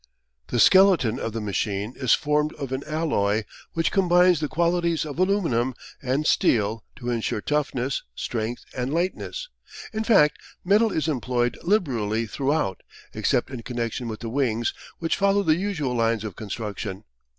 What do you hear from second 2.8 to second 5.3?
alloy which combines the qualities of